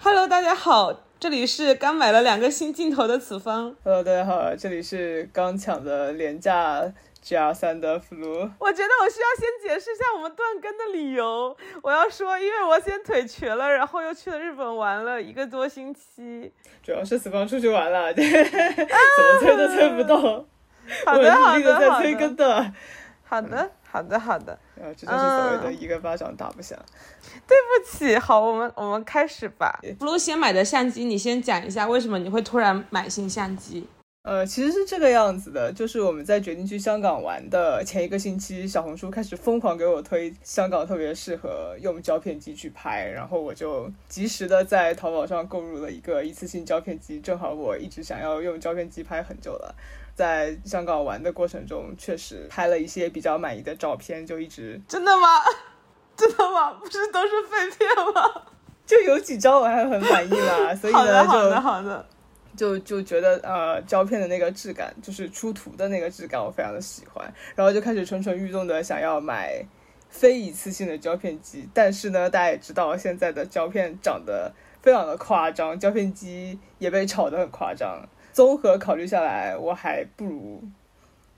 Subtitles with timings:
[0.00, 3.74] Hello，大家好，这里是刚买了两个新镜头的此方。
[3.84, 6.82] Hello，大家好，这里是刚抢的廉价
[7.24, 8.50] GR 三的 Flu。
[8.58, 11.56] 我觉得我需要先解释一下我们断更的理由。
[11.82, 16.52] 我要说，因为我先腿瘸了，然后又去了日本玩了一个多星期。
[16.82, 20.46] 主要是此方出去玩了， 怎么催都催不动。
[21.06, 22.72] 好的，好的的，好在催更，的。
[23.26, 24.58] 好的，好的，好的。
[24.74, 26.76] 呃这就是所谓的一个巴掌打不响。
[27.46, 29.78] 对不起，好，我们我们开始吧。
[30.00, 33.86] 不如先买的相机，你先讲一下为什么你会突然买新相机？
[34.22, 49.74] 呃，其实是这个样子的，就是我们在决定去香港玩的前一个星期，小红书开始疯狂给我推香港特别适合用胶片机去拍，然后我就及时的在淘宝上购入了一个一次性胶片机，正好我一直想要用胶片机拍很久了。
[50.14, 55.28] 在香港玩的过程中，确实拍了一些比较满意的照片，就一直真的吗？
[56.16, 56.72] 真的吗？
[56.74, 58.42] 不是都是废片吗？
[58.86, 62.06] 就有几张我还很满意啦，所以呢好的，好的，就好的。
[62.56, 69.60] 就就觉得呃胶片的那个质感，就是出图的那个质感，我非常的喜欢，然后就开始蠢蠢欲动的想要买
[70.08, 78.08] 非一次性的胶片机，但是呢，大家也知道现在的胶片长得非常的夸张，胶片机也被炒得很夸张。
[78.34, 80.62] 综合考虑下来，我还不如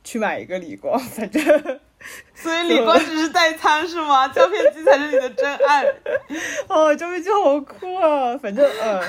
[0.02, 1.42] 去买一个理光，反正
[2.34, 4.26] 所以理光只是代餐是吗？
[4.34, 5.84] 胶片机才是你的真爱，
[6.68, 8.36] 哦，胶片机好酷啊！
[8.38, 9.00] 反正嗯。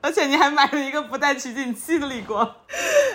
[0.00, 2.54] 而且你还买了一个不带取景器的理光。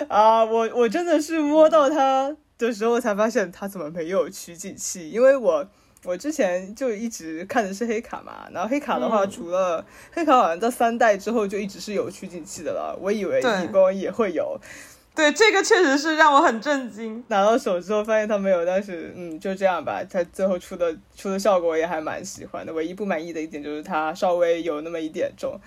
[0.08, 5.66] 啊，我我真的是摸到它的时候才发现它怎么没有取景器，因为我
[6.04, 9.30] 我之前就一直看的是黑卡嘛，然后黑卡的话，嗯。
[9.30, 13.62] 除了黑卡好像在三代之后就一直是有取景器的了，我以为对。
[13.62, 14.60] 理光也会有，
[15.14, 17.24] 对，这个确实是让我很震惊。
[17.28, 25.58] 拿到手之后发现它没有，但是嗯就这样吧，它最后出的出的效果也还蛮喜欢的，唯一不满意的一点就是它稍微有那么一点重，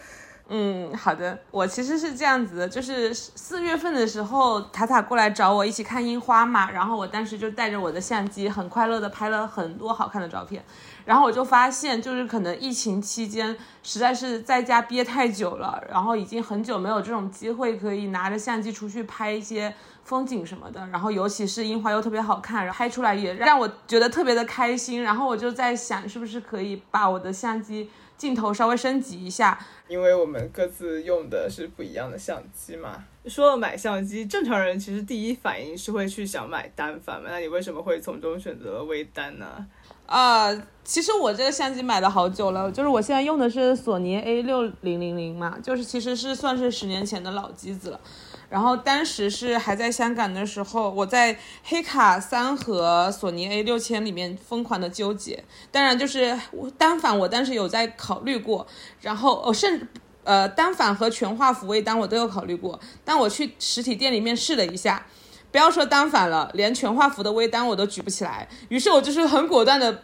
[0.49, 10.63] 嗯，好的，我其实是这样子的，就是四月份的时候，塔塔过来找我一起看樱花嘛，然后我当时就带着我的相机，很快乐的拍了很多好看的照片，
[11.03, 19.73] 然后我就发现，就是可能疫情期间实在是在家憋太久了，然后已经很久没有这种机会可以拿着相机出去拍一些
[20.05, 29.57] 风景什么的，然后尤其是樱花又特别好看，拍出来也让我觉得特别的开心，然后我就在想，是不是可以把我的相机镜头稍微升级一下，
[29.87, 33.05] 因为我们各自用的是不一样的相机嘛。
[33.25, 39.67] 说到买相机，正常人其实第一反应是会去想买单反嘛，那你为什么会从中选择微单呢？
[40.05, 47.99] 呃，其实我这个相机买了好久了，就是我现在用的是索尼 A 六零零零嘛，就是其实是算是十年前的老机子了。
[48.49, 55.43] 然后当时是还在香港的时候，我在黑卡三和索尼 A 六千里面疯狂的纠结。
[55.69, 56.37] 当然，就是
[56.77, 58.65] 单反，我当时有在考虑过，
[59.01, 59.87] 然后我、甚至
[60.23, 65.05] 呃单反和全画幅微单我都有考虑过，但我去实体店里面试了一下，
[65.51, 68.47] 不要说单反了，连全画幅的微单我都举不起来。
[68.69, 70.03] 于是我就是很果断的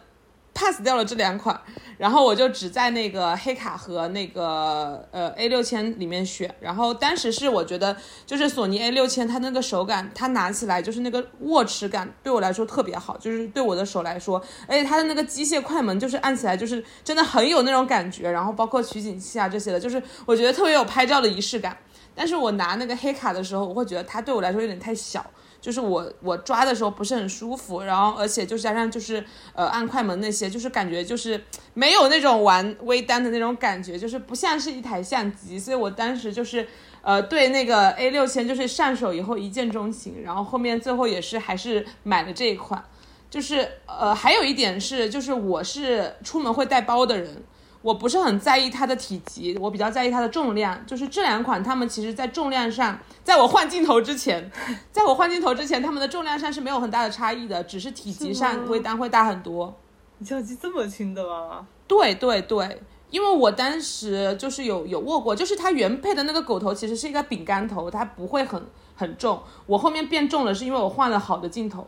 [0.54, 1.60] pass 掉了这两款，
[1.98, 6.54] 然后我就只在那个黑卡和那个呃 A 六千里面选。
[6.60, 18.30] 然后当时是我觉得就是索尼 A 六千它那个手感，它拿起来就是那个握持感对我来说特别好，就是对我的手来说，而且它的那个机械快门就是按起来就是真的很有那种感觉。
[18.30, 21.76] 然后包括取景器啊这些的，就是我觉得特别有拍照的仪式感。
[22.16, 25.24] 但是我拿那个黑卡的时候，我会觉得它对我来说有点太小，
[25.64, 31.42] 就是我我抓的时候不是很舒服，然后而且就加上就是呃按快门那些，就是感觉就是
[31.72, 36.68] 没有那种玩微单的那种感觉，就是不像是一台相机，所以我当时就是
[37.00, 42.84] 呃对那个 A 六千就是上手以后一见钟情，然后后面最后也是还是买了这一款，
[43.30, 47.42] 就是呃还有一点是就是我是出门会带包的人。
[47.84, 50.86] 我不是很在意它的体积，我比较在意它的重量。
[50.86, 54.50] 就是这两款，它们其实在重量上，在我换镜头之前，
[54.90, 59.78] 在我换镜头之前，它们的重量上是没有很大的差异的，只是体积上微单会大很多。
[60.16, 61.66] 你相机这么轻的吗？
[61.86, 62.80] 对对对，
[63.10, 68.64] 因为我当时就是有有握过，就是它原配的那个狗头其实是一个饼干头，它不会很
[68.96, 69.42] 很重。
[69.66, 71.86] 我后面变重了，是因为我换了好的镜头，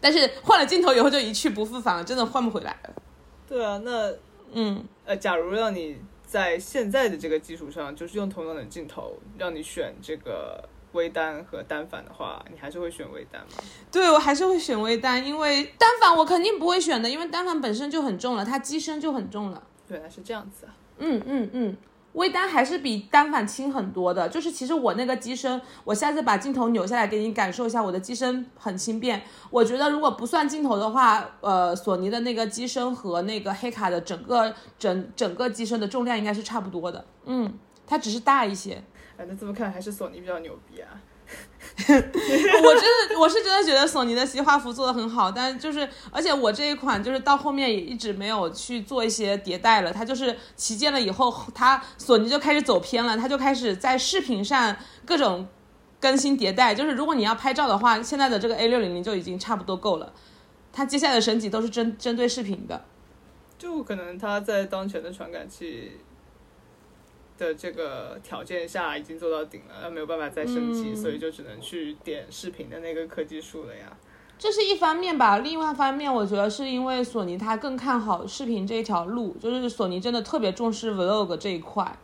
[0.00, 2.90] 但是换了镜头以后就一去不复返了，真的换不回来了。
[3.46, 4.10] 对啊，那
[4.52, 13.62] 嗯，呃，假如让你在现在的这个基础上，就是用同样的镜头，让你选这个微单和单反的话，你还是会选微单吗？
[13.90, 19.62] 对我还是会选微单，因为单反我肯定不会选的，因为单反本身就很重了，它机身就很重了。
[19.88, 20.74] 原来是这样子啊。
[20.98, 21.76] 嗯嗯嗯，
[22.14, 29.22] 微单还是比单反轻很多的，就是其实我那个机身，我下次把镜头扭下来给你感受一下，我的机身很轻便。
[29.50, 37.04] 我觉得如果不算镜头的话，呃，索尼的那个机身和那个黑卡的整个整整个机身的重量应该是差不多的。
[37.26, 37.52] 嗯，
[37.86, 38.82] 它只是大一些。
[39.16, 40.88] 哎，那这么看还是索尼比较牛逼啊。
[41.88, 49.92] 我真的，我是真的觉得索尼的西画幅做的很好，但就是，而且我这一款就是到后面也一直没有去做一些迭代了。
[49.92, 54.76] 它就是旗舰了以后，它索尼就开始走偏了，它就开始在视频上
[55.06, 55.46] 各种
[56.00, 56.74] 更新迭代。
[56.74, 60.12] 就是如果你要拍照的话，现在的这个 A 六零零就已经差不多够了，
[60.72, 62.84] 它接下来的升级都是针针对视频的。
[63.56, 65.92] 就可能它在当前的传感器。
[67.38, 73.96] 的这个条件下已经做到顶了，那没有办法再升级，所以就只能去点视频的那个科技树了呀。
[74.38, 81.98] 这是一方面吧，另外一方面我觉得是因为索尼它更看好视频这一条路，就是索尼真的特别重视 vlog 这一块。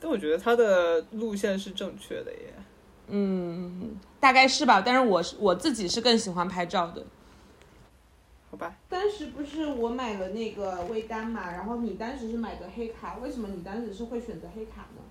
[0.00, 2.54] 但我觉得它的路线是正确的耶。
[3.08, 7.04] 嗯，大概是吧，但是我是我自己是更喜欢拍照的。
[8.50, 15.02] 好吧，当时不是我买了那个微单嘛，然后你当时是买的黑卡，为什么你当时是会选择黑卡呢？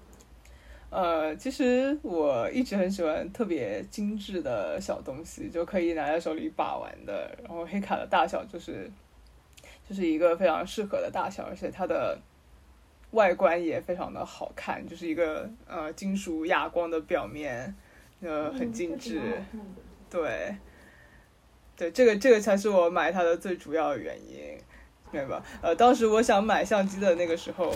[0.89, 7.33] 呃，其实我一直很喜欢特别精致的小东西，就可以拿在手里把玩的。
[7.41, 8.91] 然后黑卡的大小就是
[9.87, 12.19] 就是一个非常适合的大小，而且它的
[13.11, 17.73] 外观也非常的好看，就是一个呃金属哑光的表面，
[18.19, 19.21] 呃很精致，
[20.09, 20.53] 对。
[21.79, 24.57] 对，这个这个才是我买它的最主要的原因，
[25.11, 25.43] 明白吧？
[25.61, 27.71] 呃，当时我想买相机的那个时候，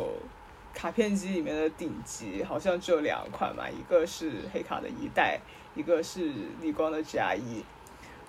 [0.73, 5.39] 卡片机里面的顶级好像只有两款嘛，一个是黑卡的一代，
[5.73, 7.63] 一个是理光的 G R 一。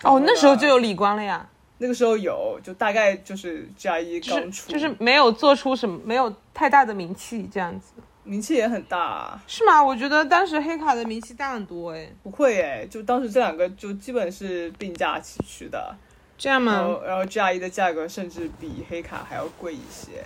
[0.04, 1.44] 哦，那时候就有理光了呀？
[1.78, 7.94] 那个时候有，就大概就是 G R 一刚出，就是没有做出什么，没有太大的名气这样子。
[8.24, 9.82] 名气也很大，是吗？
[9.84, 12.10] 我觉得当时黑卡的名气大很多哎。
[12.22, 15.94] 不会哎，就当时这两个就基本是并驾齐驱的，
[16.38, 16.72] 这样吗？
[16.72, 20.24] 然后然后 G R E 的价格甚至比黑卡还要贵一些。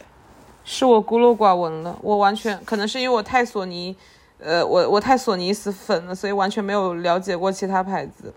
[0.64, 3.96] 是我孤陋寡闻了，我完全可能是因为我太索尼，
[4.38, 8.32] 呃，我我太索尼死粉了，所以完全没有了解过其他牌子。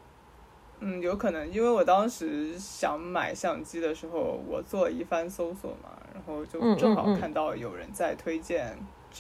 [0.80, 8.75] 嗯，有可能，因为我当时想买相机的时候，我做了一番搜索嘛，然后就正好看到有人在推荐。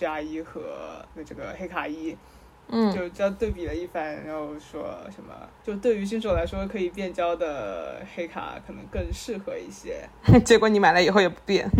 [0.05, 2.17] R 一和那这个黑卡一，
[2.69, 5.33] 嗯，就这样对比了一番，然后说什么，
[5.63, 10.07] 就对于新手来说可以变焦的黑卡可能更适合一些。
[10.45, 11.69] 结果你买了以后也不变，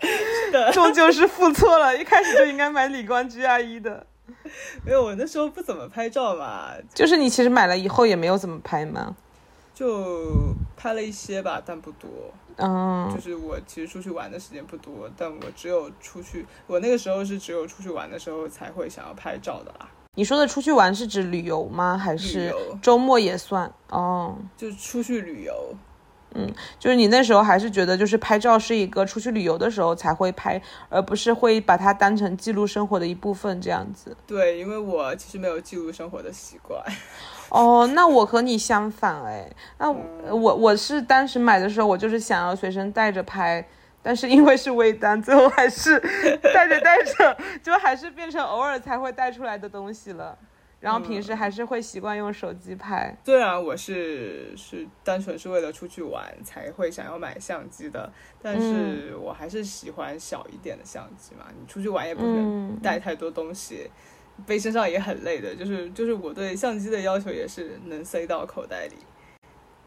[0.00, 4.06] 是的，终究是付错了，一开始就应该买理光 G R 一的。
[4.84, 6.72] 没有，我那时候不怎么拍照嘛。
[6.94, 9.16] 就是你其实买了以后也没有怎么拍吗？
[9.76, 12.08] 就拍了一些吧，但不多。
[12.56, 19.86] 嗯，就是我其实出去玩的时间不多，但我只有出去，我那个时候是只有出去玩的时候才会想要拍照的啦。
[20.14, 21.98] 你说的出去玩是指旅游吗？
[21.98, 22.50] 还是
[22.80, 23.70] 周末也算？
[23.90, 25.74] 哦，就出去旅游。
[26.34, 34.16] 嗯，就是你那时候还是觉得，就是拍照是一个出去旅游的时候才会拍，而不是会把它当成记录生活的一部分这样子。
[34.26, 36.82] 对，因为我其实没有记录生活的习惯。
[37.50, 39.48] 哦，那我和你相反哎，
[39.78, 43.66] 那我我是当时买的时候，我就是想要随身带着拍，
[44.02, 45.98] 但是因为是微单，最后还是
[46.54, 50.36] 带着带着，就还是变成偶尔才会带出来的东西了。
[50.78, 53.16] 然后平时还是会习惯用手机拍。
[53.24, 61.46] 虽然我是是单纯是为了出去玩才会想要买相机的，但是我还是喜欢小一点的相机嘛。
[61.58, 63.90] 你出去玩也不能带太多东西。
[64.44, 68.96] 背身上也很累的，就是就是我对相机的要求也是能塞到口袋里。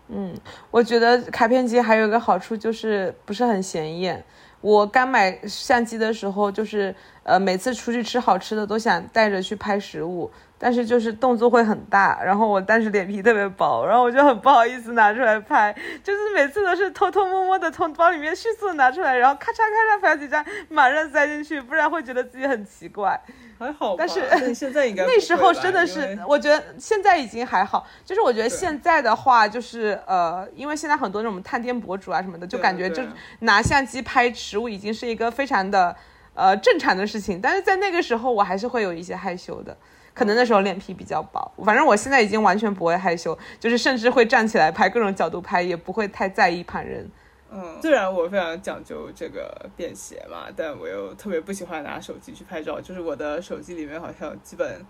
[0.08, 0.36] 嗯，
[0.72, 4.24] 我觉得卡片机还有一个好处就是不是很显眼。
[4.62, 6.94] 我刚买相机的时候，就是
[7.30, 15.72] 呃每次出去吃好吃的都想带着去拍食物，但是就是动作会很大，然后我当时脸皮特别薄，然后我就很不好意思拿出来拍，
[16.04, 23.22] 就是每次都是偷偷摸摸的从包里面迅速拿出来，然后咔嚓咔嚓拍几张，马上塞进去，不然会觉得自己很奇怪。
[23.60, 27.86] 还好，但是现在应该 那时候真的是，我觉得现在已经还好。
[28.06, 33.04] 就是我觉得现在的话，就是呃，因为现在很多那种探店博主啊什么的，就感觉就
[33.40, 35.94] 拿相机拍食物已经是一个非常的
[36.40, 37.42] 呃正常的事情。
[37.42, 39.76] 但是在那个时候，我还是会有一些害羞的，
[40.14, 41.52] 可能那时候脸皮比较薄。
[41.66, 47.10] 反正我现在已经完全不会害羞，就是甚至会站起来拍各种角度拍，也不会太在意旁人。
[47.52, 52.80] 嗯，虽然我非常讲究这个便携嘛，但我又特别不喜欢拿手机去拍照。
[52.80, 54.86] 就是我的手机里面好像基本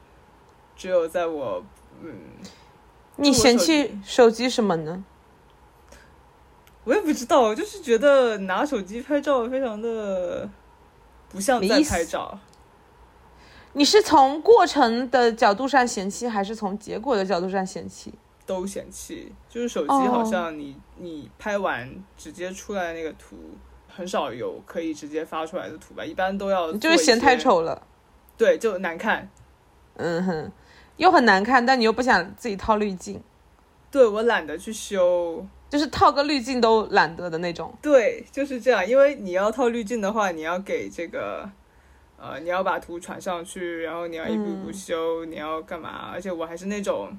[0.75, 1.63] 只有在我
[2.01, 2.13] 嗯，
[3.15, 5.03] 你嫌弃手机什么呢？
[6.83, 10.49] 我我也不知道，我就是觉得拿手机拍照非常的
[11.29, 12.37] 不像在拍照。
[13.73, 18.13] 你是从过程的角度上嫌弃，还是从结果的角度上嫌弃？
[18.45, 23.35] 都嫌弃，就是手机好像你你拍完直接出来那个图，
[23.87, 27.79] 很少有可以直接发出来的图吧，一般都要就是嫌太丑了，
[28.35, 29.29] 对，就难看，
[29.97, 30.51] 嗯哼，
[30.97, 33.21] 又很难看，但你又不想自己套滤镜，
[33.91, 41.49] 对我懒得去修，就是套个滤镜都懒得的那种，对，就是这样，因为你要套滤镜的话，你要给这个，
[42.17, 46.09] 呃，你要把图传上去，然后你要一步一步修，你要干嘛？
[46.11, 47.09] 而且我还是那种。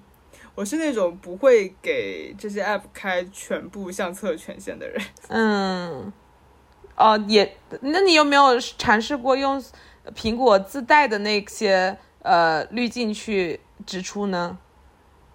[0.56, 5.00] 我是那种不会给这些 app 开全部相册权限的人。
[5.28, 6.12] 嗯，
[6.96, 9.62] 哦，也，那你有没有尝试过用
[10.14, 14.58] 苹果自带的那些呃滤镜去直出呢？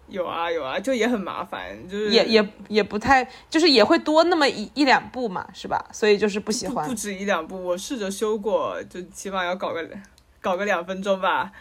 [0.08, 5.84] 有啊有啊，就也很麻烦，就是也也也不太，就是也会多那么一一两步嘛，是吧？
[5.92, 6.88] 所以就是不喜欢。
[6.88, 9.88] 不止一两步，我试着修过，就起码要搞个
[10.40, 11.52] 搞个两分钟吧。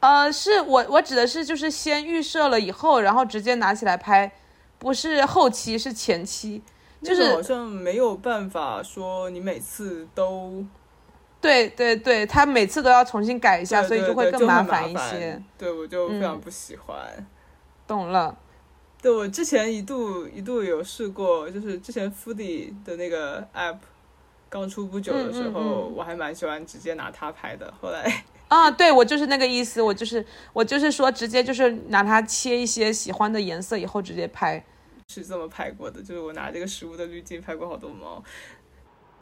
[0.00, 4.32] 呃，是我我指的是就是先预设了以后，然后直接拿起来拍，
[4.78, 6.62] 不是后期是前期，
[7.02, 10.64] 就是好像没有办法说你每次都，
[11.40, 15.40] 对对对，他每次都要重新改一下，所以就会更麻烦一些。
[15.58, 16.96] 对，我就非常不喜欢。
[17.92, 18.34] 懂了。
[19.02, 23.76] 对我之前一度一度有试过，就是之前 Foodie 的那个 app
[24.48, 28.24] 刚出不久的时候，我还蛮喜欢直接拿它拍的，后来。
[28.48, 34.64] 啊，对我就是那个意思，我就是我就是说，直接就是拿它切一些喜欢的颜色以后直接拍，
[35.08, 38.22] 是这么拍过的，就是我拿这个食物的滤镜拍过好多猫。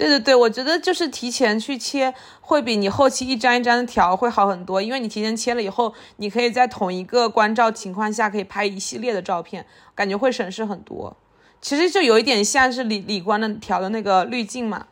[0.00, 11.14] 对对对，我觉得就是提前去切，会比你后期一张一张的调会好很多，因为你提前切了以后，你可以在同一个关照情况下可以拍一系列的照片，感觉会省事很多。
[11.61, 14.87] 其实就有一点像是李李光的调的那个滤镜嘛，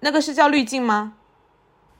[0.00, 1.14] 那个是叫滤镜吗？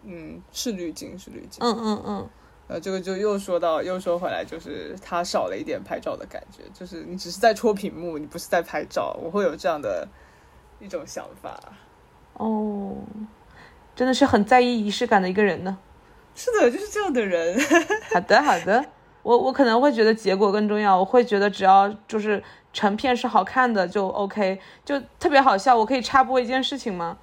[0.02, 1.58] 嗯，是滤镜，是滤镜。
[1.60, 2.28] 嗯嗯嗯，
[2.68, 10.06] 呃，这个就又说到，又说回来，就是它少了一点拍照的感觉，就是你只是在戳屏幕，你不是在拍照，我会有这样的
[10.78, 11.58] 一种想法。
[12.40, 12.94] 哦，
[13.94, 15.76] 真的是很在意仪式感的一个人呢。
[16.34, 17.58] 是的，就是这样的人。
[18.14, 18.82] 好的，好的，
[19.22, 22.42] 我我可能会觉得结果更重要，我会觉得只要就是
[22.72, 25.76] 成片是好看的就 OK，就特别好笑。
[25.76, 27.18] 我可以插播一件事情吗？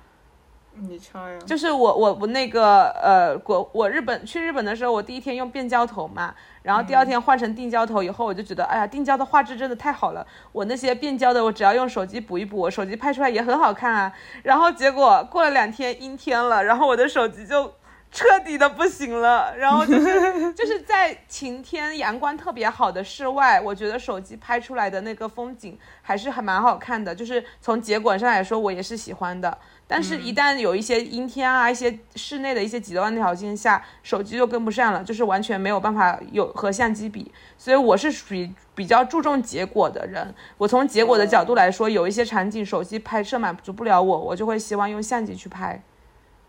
[0.80, 14.14] 你猜呀，就是我我我那个呃国我日本去日本的时候，我第一天用变焦头嘛，然后第二天换成定焦头以后，我就觉得哎呀定焦的画质真的太好了，我那些变焦的我只要用手机补一补，我手机拍出来也很好看啊。
[14.44, 17.74] 然后结果过了两天阴天了，然后我的手机就
[18.12, 29.58] 彻底的不行了， 然后就是就是在晴天阳光特别好的室外，我觉得手机拍出来的那个风景还是还蛮好看的，就是从结果上来说我也是喜欢的。
[29.90, 37.32] 但是，一旦有一些阴天啊，一些室内的一些极端条件下，手机就跟不上了，就是完全没有办法有和相机比。
[37.58, 40.36] 所以我是属于比较注重结果的人。
[40.58, 45.82] 我从结果的角度来说，有一些场景手机拍摄满足不了我，我就会希望用相机去拍。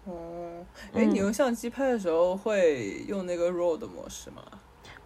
[0.07, 0.12] 哦，
[0.95, 4.43] 哎，你用相机拍的时候会用那个 RAW 的模式吗？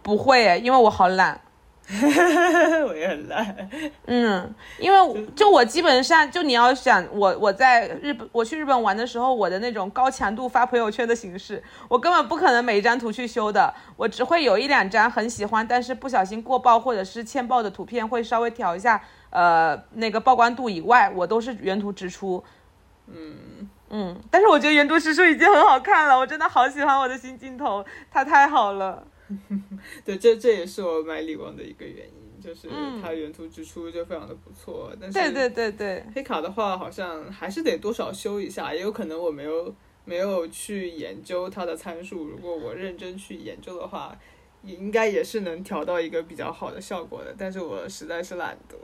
[0.01, 1.39] 不会，因为我好懒。
[2.87, 3.69] 我也很懒，
[4.05, 22.41] 嗯，因为就我基本上就你要想我我在日本我去日本玩的时候，我的那种高强度发朋友圈的形式，我根本不可能每一张图去修的，我只会有一两张很喜欢，但是不小心过曝或者是欠曝的图片，会稍微调一下呃那个曝光度以外，我都是原图直出，
[23.07, 29.05] 嗯嗯，但是我觉得原图直出已经很好看了，我真的好喜欢我的新镜头，它太好了。
[30.03, 32.67] 对，这这也是我买李光的一个原因，就是
[32.99, 34.91] 它原图直出就非常的不错。
[34.99, 39.71] 但是对对对对，黑卡的话好像还是得多少修一下，也有可能我没有
[40.05, 42.25] 没有去研究它的参数。
[42.25, 44.17] 如果我认真去研究的话，
[44.63, 47.33] 应该也是能调到一个比较好的效果的。
[47.37, 48.75] 但是我实在是懒得。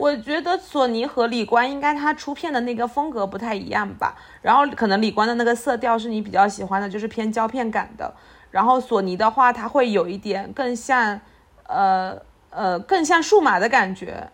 [0.00, 8.10] 我觉得索尼和理光应该它出片的那个风格不太一样吧，然后可能理光的那个色调是你比较喜欢的，就是偏胶片感的。
[8.50, 11.20] 然后索尼的话，它会有一点更像，
[11.68, 12.16] 呃
[12.48, 14.26] 呃，更像数码的感觉。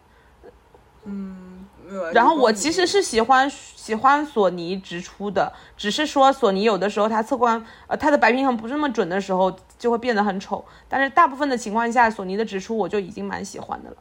[1.05, 1.67] 嗯，
[2.15, 10.65] 然后我其实是喜欢喜欢索尼直出的，只是说索尼有的时候它测光，呃，它的白平衡不是那么准的时候，就会变得很丑。
[10.89, 13.97] 但是大部分的情况下，索尼的直出我就已经蛮喜欢的了。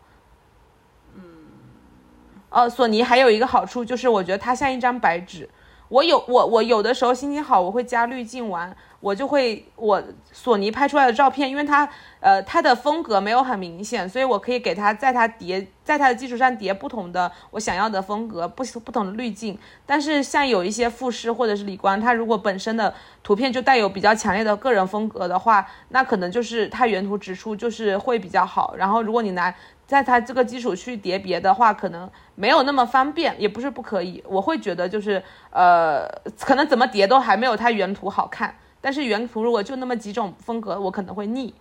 [2.55, 5.49] 呃，索尼还有一个好处就是，我觉得它像一张白纸。
[5.89, 11.87] 我有我我有的时候心情好，我会加滤镜玩，我就会我索尼拍出来的照片，因为它
[12.21, 19.55] 呃它的风格没有很明显，所以我可以给它在它叠在它的基础上叠不同的我想要的风格，不不同的滤镜。
[19.85, 28.73] 但是像有一些富士或者是理光，它如果本身的图片就带有比较强烈的个人风格的话，那可能就是它原图直出就是会比较好。
[28.75, 29.53] 然后如果你拿
[29.87, 34.23] 在它这个基础去叠别的话，可能没有那么方便，也不是不可以。
[34.27, 36.07] 我会觉得就是，呃，
[36.39, 38.57] 可能怎么叠都还没有它原图好看。
[38.81, 41.53] 但是原图如果就那么几种风格，我可能会腻。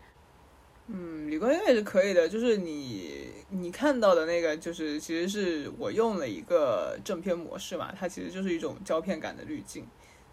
[0.86, 2.28] 嗯，李光耀也是可以的。
[2.28, 9.86] 就是你你看到的那个，就是其实是我用了一个正片模式嘛，它其实就是一种胶片感的滤镜。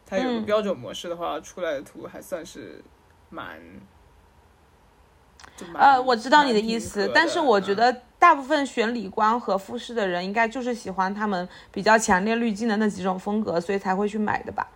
[0.06, 2.82] 它有个标准模式的话，出来的图还算是
[3.30, 3.60] 蛮。
[5.74, 14.68] 呃，我知道你的意思，但是我觉得大部分选理光和富士的人，应该就是喜欢他们比较强烈滤镜的那几种风格，所以才会去买的吧？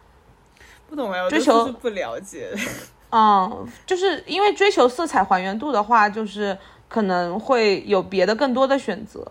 [0.87, 2.53] 不懂呀，追求不了解。
[3.11, 9.25] 嗯，就是因为追求色彩还原度的话，就是可能会有别的更多的选择。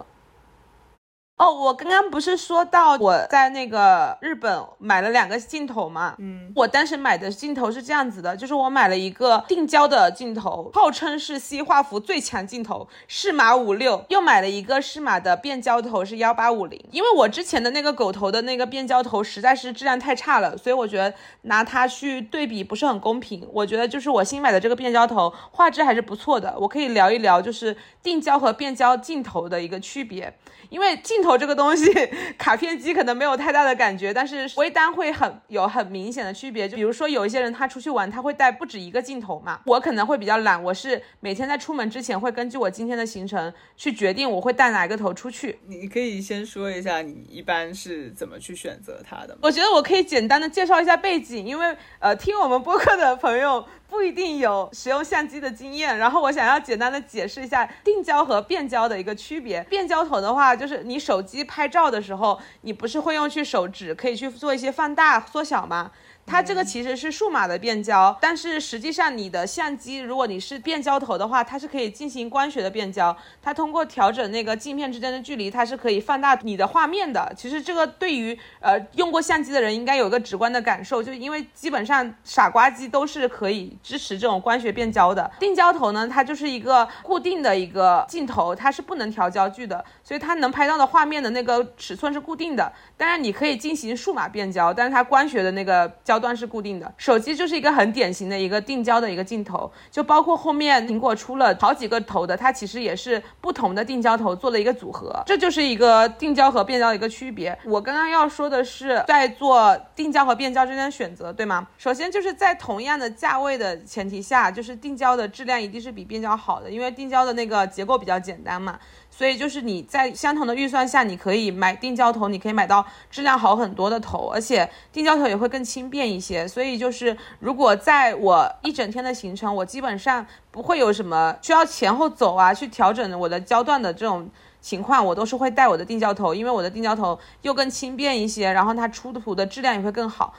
[1.37, 6.14] 哦，我刚刚不是说到我在那个日本买了两个镜头嘛？
[6.19, 21.12] 嗯，我当时买的镜头是这样子的，就是我买了一个定焦的镜头，号称是西画幅最强镜头，适马五六，又买了一个适马的变焦头是幺八五零，因为我之前的那个狗头的那个变焦头实在是质量太差了，所以我觉得
[21.43, 23.45] 拿它去对比不是很公平。
[23.53, 30.33] 我觉得就是我新买的这个变焦头画质还是不错的，我可以聊一聊就是定焦和变焦镜头的一个区别。
[30.75, 31.88] 因为镜头这个东西，
[32.37, 36.69] 卡片机可能没有太大的感觉，但是微单会很有很明显的区别。
[36.69, 39.61] 就比如说有一些人他出去玩，他会带不止一个镜头嘛。
[39.66, 45.61] 我可能会比较懒，我是每天在出门之前会根据我今天的行程去决定我会带哪个头出去。
[45.69, 49.38] 你可以先说一下你一般是怎么去选择它的。
[49.43, 53.64] 我觉得我可以简单的介绍一下背景，因为呃听我们播客的朋友。
[53.95, 59.63] 不一定有使用相机的经验，然后我想要简单的解释一下定焦和变焦的一个区别。
[59.71, 65.93] 变焦头的话，就是你手机拍照的时候，你不是会用去手指可以去做一些放大、缩小吗？
[66.26, 73.14] 它这个其实是数码的变焦，但是实际上你的相机，如果你是变焦头的话，它是可以进行光学的变焦。
[73.43, 77.31] 它通过调整那个镜片之间的距离，它是可以放大你的画面的。
[77.37, 85.30] 其实这个对于呃用过相机的人应该有一个直观的感受，就因为基本上傻瓜机都是可以支持这种光学变焦的。
[85.39, 92.73] 定焦头呢，它就是一个固定的一个镜头，它是不能调焦距的，所以它能拍到的画面的那个尺寸是固定的。
[92.97, 96.14] 当然你可以进行数码变焦，但是它光学的那个焦。
[96.15, 107.59] 焦段是固定的，手机就是一个很典型的一个定焦的一个镜头，就包括后面苹果出了好几个头的，它其实也是不同的定焦头做了一个组合，这就是一个定焦和变焦的一个区别。
[107.65, 111.67] 我刚刚要说的是，在做定焦和变焦之间选择，对吗？
[111.77, 118.79] 首先就是在同样的价位的前提下，就是定焦的质量一定是比变焦好的，因为定焦的那个结构比较简单嘛。
[119.17, 126.49] 所以就是你在相同的预算下，你可以买定焦头，你可以买到质量好很多的头，而且定焦头也会更轻便一些。
[126.49, 134.29] 所以就是如果在我一整天的行程，我基本上不会有什么需要前后走啊，去调整我的焦段的这种
[134.61, 140.35] 情况，我都是会带我的定焦头，因为我的定焦头又更轻便一些，然后它出的图的质量也会更好。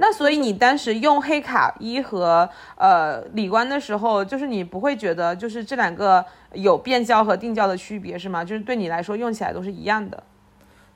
[0.00, 8.44] 那所以你当时用黑卡一和呃理光的时候，就是你不会觉得就是这两个有变焦和定焦的区别是吗？
[8.44, 10.22] 就是对你来说用起来都是一样的。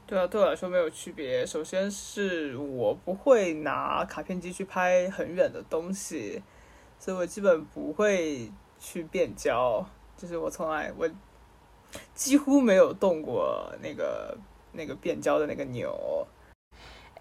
[0.06, 1.44] 对啊，对我来说没有区别。
[1.44, 6.40] 首先是我不会拿卡片机去拍很远的东西，
[6.98, 9.84] 所以我基本不会去变焦，
[10.16, 11.08] 就是我从来我
[12.14, 14.38] 几乎没有动过那个
[14.72, 16.24] 那个变焦的那个钮。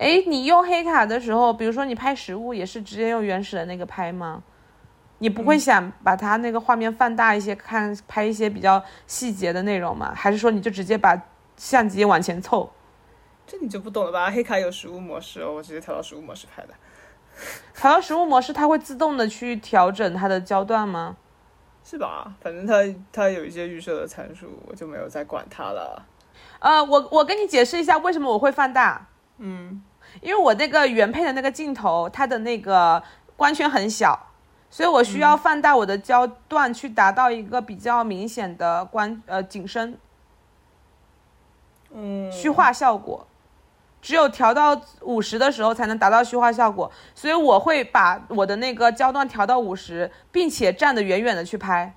[0.02, 4.42] 哎，你用黑卡的时候，比如说你拍实物，也是直接用原始的那个拍吗？
[5.20, 10.12] 你不会想把它那个画面放大一些，看拍一些比较细节的内容吗？
[10.16, 11.16] 还是说你就直接把
[11.56, 12.72] 相机往前凑？
[13.46, 14.32] 这你就不懂了吧？
[14.32, 16.74] 黑卡有实物模式哦，我直接调到实物模式拍的。
[17.80, 21.16] 调到实物模式，它会自动的去调整它的焦段吗？
[21.84, 22.34] 是吧？
[22.42, 22.74] 反正它
[23.12, 26.04] 它有一些预设的参数，我就没有再管它了。
[26.58, 29.08] 呃，我我跟你解释一下为什么我会放大。
[29.38, 29.84] 嗯。
[30.20, 33.02] 因为我那个原配的那个镜头，它的那个
[33.38, 34.28] 光圈很小，
[34.70, 39.98] 所以我需要放大我的焦段去达到一个比较明显的光呃景深，
[41.94, 43.26] 嗯，虚化效果，
[44.02, 51.94] 只有调到五十的时候才能达到虚化效果，所以我会把我的那个焦段调到五十，并且站得远远的去拍，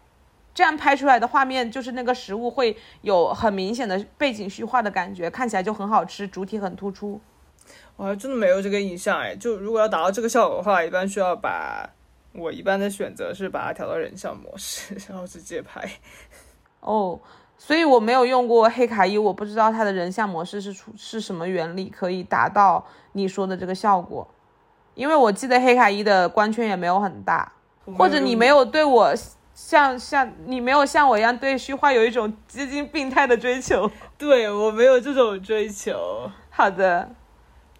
[0.54, 7.20] 这样拍出来的画面就是那个食物会有很明显的背景虚化的感觉，看起来就很好吃，主体很突出。
[7.96, 9.34] 我还真的没有这个印象哎。
[9.36, 11.88] 就如果要达到这个效果的话，一般需要把
[12.32, 15.88] 我一般的选择是把它调到人像模式，然后直接拍。
[16.80, 17.18] 哦，
[17.56, 24.28] 所以我没有用过黑卡一，我不知道它的人像模式是出是什么原理可以达到你说的这个效果。
[24.94, 27.52] 因为我记得黑卡一的光圈也没有很大，
[27.96, 29.12] 或者你没有对我
[29.54, 33.90] 像像你没有像我一样对虚化有一种接近病态的追求。
[34.18, 36.30] 对我没有这种追求。
[36.50, 37.10] 好的，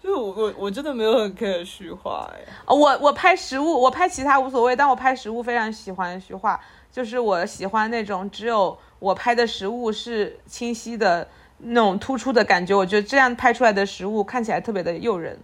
[0.05, 2.45] 就我我我真的没有很 care 虚化哎。
[2.67, 6.61] 我我拍实物，我拍其他无所谓，但我拍实物非常喜欢虚化，
[6.93, 15.39] 就是我喜欢那种只有我拍的实物是清晰的那种突出的感觉，我觉得这样拍出来的实物看起来特别的诱人。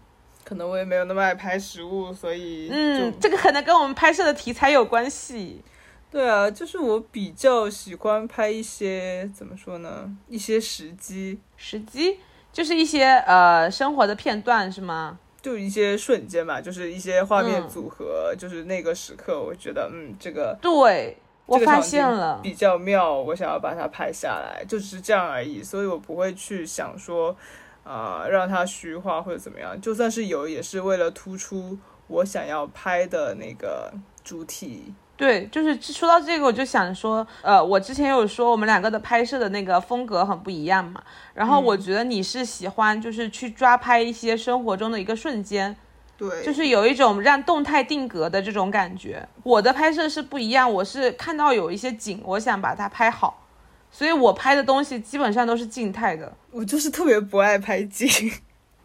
[0.44, 5.62] 可能我也没有那么爱拍实物，所以嗯，这个可能跟我们拍摄的题材有关系。
[6.10, 10.10] 对啊，就是我比较喜欢拍一些怎么说呢？
[10.28, 12.18] 一些时机，时机
[12.52, 15.18] 就是一些呃生活的片段是吗？
[15.42, 25.62] 就一些瞬间吧，就是一些画面组合，就是那个时刻，我觉得嗯，这个对我发现了比较妙，我想要把它拍下来，就只是这样而已。
[25.62, 27.36] 所以我不会去想说。
[27.82, 31.76] 啊，让它虚化或者怎么样，就算是有，也是为了突出
[32.08, 33.90] 我想要拍的那个
[34.22, 34.94] 主题。
[35.20, 41.02] 对，就是说到这个，我就想说，呃，我之前有说我们两个的拍摄的那个风格很不一样嘛。
[41.34, 45.76] 然后我觉得你是喜欢就是去抓拍一些生活中的一个瞬间，
[46.16, 49.28] 对，就是有一种让动态定格的这种感觉。
[49.42, 53.46] 我的拍摄是不一样，我是看到有一些景，我想把它拍好。
[53.90, 58.08] 所以我拍的东西基本上都是静态的，我就是特别不爱拍景，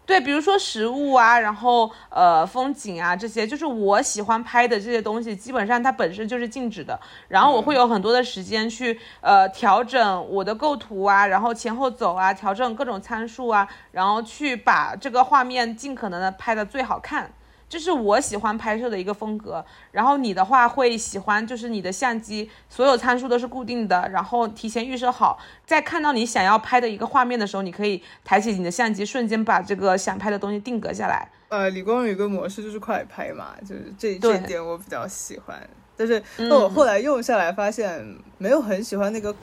[0.06, 17.32] 对，比如说食物啊，然后呃风景啊这些，就是我喜欢拍的这些东西，基本上它本身就是静止的，然后我会有很多的时间去呃调整我的构图啊，然后前后走啊，调整各种参数啊，然后去把这个画面尽可能的拍的最好看。
[17.68, 31.28] 这是我喜欢拍摄的一个风格，然后你的话会喜欢，就是你的相机所有参数都是固定的，然后提前预设好，在看到你想要拍的一个画面的时候，你可以抬起你的相机，瞬间把这个想拍的东西定格下来。
[31.50, 39.36] 呃，李光有一个模式就是快拍嘛，就是这这一点我比较喜欢，但是那我后来用下来发现没有很喜欢那个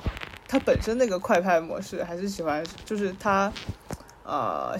[0.46, 3.52] 它本身那个快拍模式，还是喜欢就是它，
[4.22, 4.76] 呃。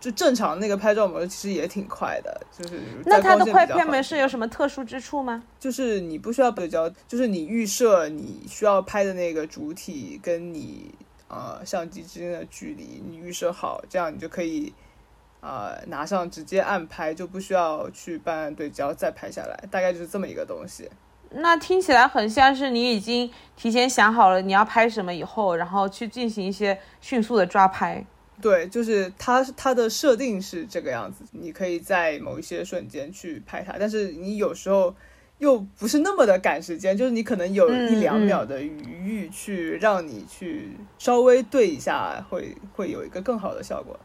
[0.00, 5.42] 就正常那个拍照模式其实也挺快的，就是那它的快拍模式有什么特殊之处吗？
[5.58, 10.94] 就是你不需要对焦，就是你预设你需要拍的那个主体跟你
[11.28, 14.72] 呃相机之间的距离，你预设好，这样你就可以
[15.42, 20.88] 呃拿上直接按拍，就不需要去办对焦再拍下来，大概就是这么一个东西。
[21.32, 28.04] 那听起来很像是你已经提前想好了你要拍什么以后，然后去进行一些迅速的抓拍。
[28.40, 34.94] 对，就是它它的设定是这个样子，你可以在某一些瞬间去拍它，但是你有时候
[35.38, 43.98] 又不是那么的赶时间，就是你可能有一两秒的余裕去让你去稍微对一下，会会有一个更好的效果。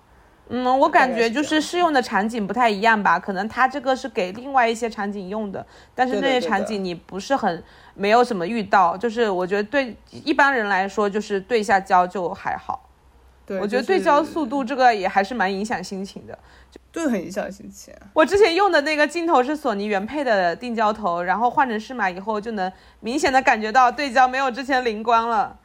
[0.47, 7.63] 嗯，我感觉就是适用的场景不太一样吧，可能它这个是给另外一些场景用的，但是那些场景你不是很
[7.95, 12.84] 没有什么遇到，就是我觉得对一般人来说，就是对一下焦就还好。
[13.59, 16.37] 我觉得对焦速度这个也还是蛮影响心情的，
[16.91, 17.93] 对，很影响心情。
[18.13, 25.57] 我之前用的那个镜头是索尼原配的定焦头，然后换成适马以后，就能明显的感觉到对焦没有之前灵光了。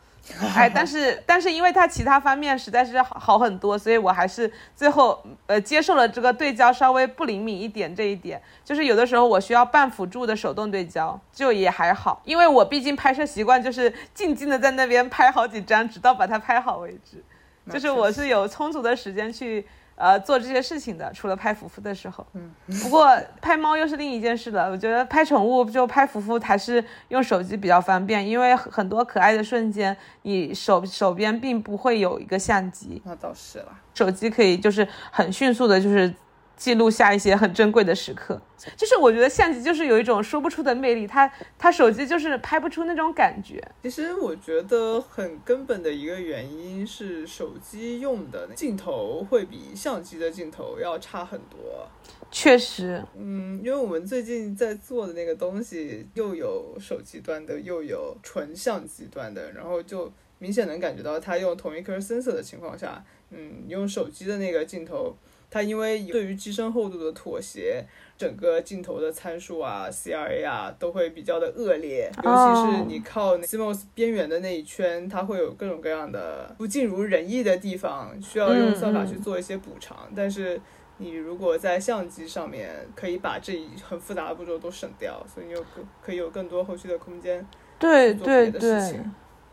[0.54, 8.40] 哎，但是但是因为它其他方面实在是好好很多，所以我还是最后呃接受了这个对焦稍微不灵敏一点这一点。
[8.62, 17.24] 就是有的时候我需要半辅助的手动对焦，就也还好，因为我毕竟拍摄习惯就是静静的在那边拍好几张，直到把它拍好为止。
[17.68, 22.26] 就是我是有充足的时间去呃做这些事情的，除了拍福福的时候。
[22.34, 22.50] 嗯。
[22.82, 23.08] 不过
[23.40, 24.70] 拍猫又是另一件事了。
[24.70, 33.02] 我觉得拍宠物就拍福福还是用手机比较方便，因为很多可爱的瞬间，你手手边并不会有一个相机。
[33.04, 33.72] 那倒是了。
[33.94, 36.14] 手机可以就是很迅速的，就是。
[36.60, 38.38] 记录下一些很珍贵的时刻，
[38.76, 41.26] 就是我觉得相机就是有一种说不出的魅力，它
[41.58, 43.66] 它手机就是拍不出那种感觉。
[43.82, 51.88] 其实我觉得很根本的一个原因是手机用的镜头会比相机的镜头要差很多。
[52.30, 65.16] 确实，嗯，因为我们最近在做的那个东西又有手机端的，又有纯相机端的，然后就明显能感觉到它用同一颗 sensor 的情况下，嗯，用手机的那个镜头。
[65.50, 67.84] 它因为对于机身厚度的妥协，
[68.16, 80.08] 整个镜头的参数啊、CRA 啊都会比较的恶劣，尤其是你靠 CMOS 边缘的那一圈，它会有各种各样的不尽如人意的地方，需要用算法去做一些补偿。
[80.14, 80.60] 但是
[80.98, 87.44] 你如果在相机上面，可以把这一很复杂的步骤都省掉，所以你有更可以有更多后续的空间。
[87.78, 89.00] 对对对。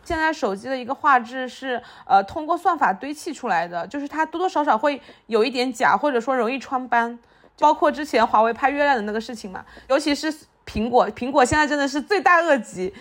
[0.07, 7.19] 现在手机的一个画质是呃通过算法堆砌出来的，就是它多多少少会有一点假，或者说容易穿斑，
[7.59, 10.33] 包括之前华为拍月亮的那个事情嘛，尤其是
[10.65, 12.93] 苹果，苹果现在真的是罪大恶极，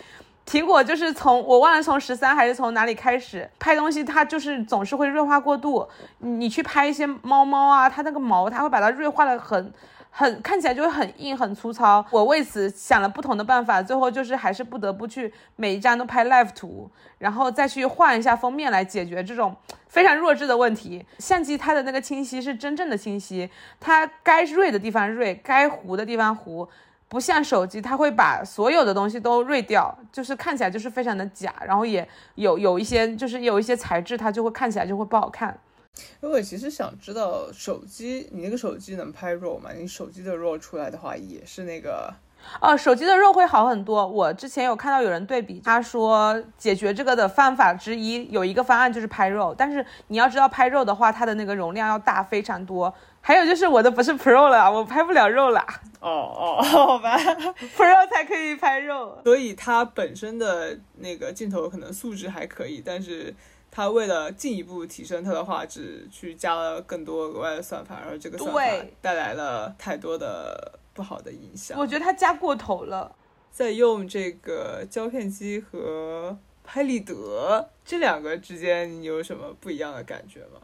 [0.45, 5.88] 苹果就是从我忘了从十三还是从哪里开始拍东西，它就是总是会锐化过度，
[6.19, 9.73] 你去拍一些猫猫啊，它那个毛它会把它锐化的很。
[10.18, 19.55] 很看起来就会很硬很粗糙，我为此想了不同的办法，最后就是还是不得不去每一张都拍 live 图，然后再去换一下封面来解决这种
[19.88, 21.05] 非常弱智的问题。
[21.18, 26.66] 相机它的那个清晰是真正的清晰，它该锐的地方锐，该糊的地方糊，
[27.09, 35.55] 不像手机，它会把所有的东西都锐掉，就是看起来就是非常的假，然后也有有一些就是有一些材质它就会看起来就会不好看。
[36.20, 39.70] 因为我其实想知道手机，你那个手机能拍 RAW 吗？
[39.74, 42.12] 你手机的 RAW 出来的话，也是那个，
[42.61, 44.06] 哦，手机的 RAW 会好很多。
[44.06, 52.92] 我之前有看到有人对比，他说解决这个的方法之一，有一个方案就是拍 RAW，但是你要知道拍 RAW 的话，它的那个容量要大非常多。
[53.22, 55.61] 还有就是我的不是 Pro 了，我拍不了肉了。
[55.98, 63.35] 哦哦，好吧，Pro 才可以拍肉，所以它本身的那个镜头可能素质还可以，但是。
[63.70, 71.79] 他为了进一步提升它的画质，去加了更多额外的算法，然后这个算法带来了太多的不好的影响。
[71.79, 73.14] 我觉得他加过头了。
[73.50, 80.61] 在用这个胶片机和拍立得这两个之间，你有什么不一样的感觉吗？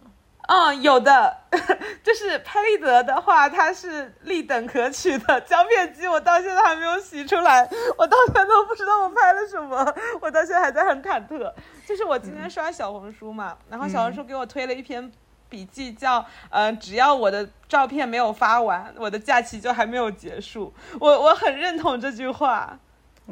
[0.49, 1.35] 嗯，有的，
[2.03, 5.41] 就是拍立得的话，它是立等可取的。
[5.43, 11.51] 胶片机我到现在还没有洗出来，我到现在都不知道我拍了什么，我到现在还在很忐忑。
[11.87, 15.11] 就是我今天刷小红书嘛，然后小红书给我推了一篇
[15.49, 20.73] 笔记，叫“呃，只要我的照片没有发完，我的假期就还没有结束”。
[20.99, 22.79] 我我很认同这句话，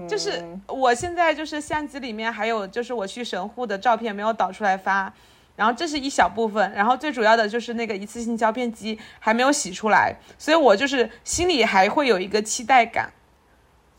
[0.09, 5.13] 就是我现在就是相机里面还有就是我去神户的照片没有导出来发。
[5.57, 13.13] 然后这是一小部分，然后最主要的就是那个一次性胶片机还没有洗出来，所以我就是心里还会有一个期待感，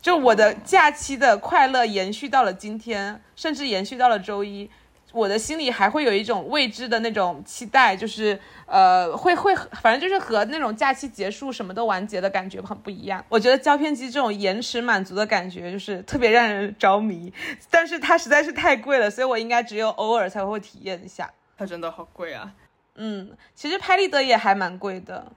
[0.02, 4.68] 就我的假期的快乐延续到了今天，甚至延续到了周一，
[5.12, 13.24] 我的心里还会有一种未知的那种期待，就是呃会会反正就是和那种假期结束什么都完结的感觉很不一样。
[13.28, 17.32] 我觉得胶片机这种延迟满足的感觉就是特别让人着迷，
[17.70, 21.30] 但是它实在是太贵了，所以我应该只有偶尔才会体验一下。
[21.56, 22.52] 它真的好贵啊！
[22.96, 25.30] 嗯，其实拍立得也还蛮贵的，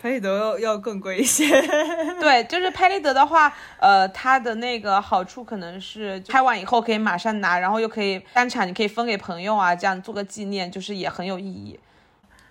[0.00, 1.44] 拍立得要要更贵一些。
[2.18, 11.78] 对，就是拍立得的话，呃，它的那个好处可能是拍完以后可以马上拿，然后又可以当场你可以分给朋友啊，这样做个纪念，就是也很有意义。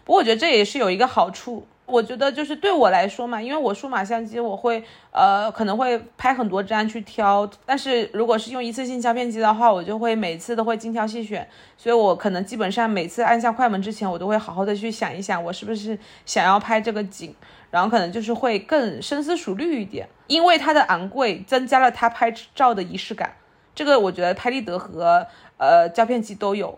[0.05, 1.67] 不过我觉得这也是有一个好处。
[1.89, 11.47] 我觉得就是对我来说嘛，因为我数码相机，我会呃可能会拍很多张去挑，但是如果是用一次性胶片机的话，我就会每次都会精挑细选，
[11.77, 17.33] 所以我可能基本上每次按下快门之前，我都会好好的去想一想，我是不是想要拍这个景，
[17.71, 23.35] 然后可能就是会更深思熟虑一点，因为它的昂贵增加了它拍照的仪式感，
[23.73, 25.25] 这个我觉得拍立得和
[25.57, 26.77] 呃胶片机都有。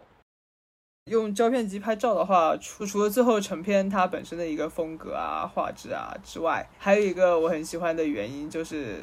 [1.06, 8.98] 用胶片机拍照的话，除除了最后成片它本身的一个风格啊、画质啊之外，还有一个我很喜欢的原因就是，